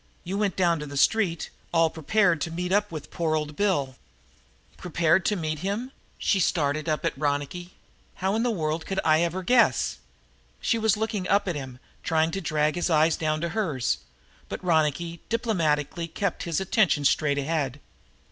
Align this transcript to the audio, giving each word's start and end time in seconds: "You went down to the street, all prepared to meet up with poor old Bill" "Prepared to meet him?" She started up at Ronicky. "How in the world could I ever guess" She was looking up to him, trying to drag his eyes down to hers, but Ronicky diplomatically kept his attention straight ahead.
"You 0.23 0.35
went 0.39 0.55
down 0.55 0.79
to 0.79 0.87
the 0.87 0.97
street, 0.97 1.51
all 1.71 1.91
prepared 1.91 2.41
to 2.41 2.49
meet 2.49 2.71
up 2.71 2.91
with 2.91 3.11
poor 3.11 3.35
old 3.35 3.55
Bill" 3.55 3.97
"Prepared 4.77 5.25
to 5.27 5.35
meet 5.35 5.59
him?" 5.59 5.91
She 6.17 6.39
started 6.39 6.89
up 6.89 7.05
at 7.05 7.15
Ronicky. 7.15 7.73
"How 8.15 8.33
in 8.33 8.41
the 8.41 8.49
world 8.49 8.87
could 8.87 8.99
I 9.05 9.21
ever 9.21 9.43
guess" 9.43 9.99
She 10.59 10.79
was 10.79 10.97
looking 10.97 11.27
up 11.27 11.45
to 11.45 11.53
him, 11.53 11.77
trying 12.01 12.31
to 12.31 12.41
drag 12.41 12.73
his 12.77 12.89
eyes 12.89 13.15
down 13.15 13.41
to 13.41 13.49
hers, 13.49 13.99
but 14.49 14.63
Ronicky 14.63 15.19
diplomatically 15.29 16.07
kept 16.07 16.45
his 16.49 16.59
attention 16.59 17.05
straight 17.05 17.37
ahead. 17.37 17.79